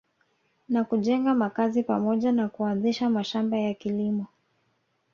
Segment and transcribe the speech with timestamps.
[0.69, 4.25] Na kujenga makazi pamoja na kuanzisha mashamba ya kilimo